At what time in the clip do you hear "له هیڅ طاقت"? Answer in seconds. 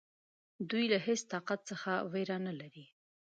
0.93-1.59